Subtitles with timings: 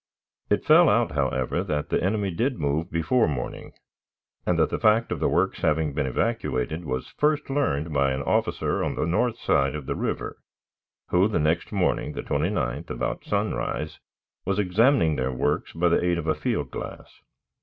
[0.49, 3.71] It fell out, however, that the enemy did move before morning,
[4.47, 8.23] and that the fact of the works having been evacuated was first learned by an
[8.23, 10.37] officer on the north side of the river,
[11.09, 13.99] who, the next morning, the 29th, about sunrise,
[14.43, 17.21] was examining their works by the aid of a field glass.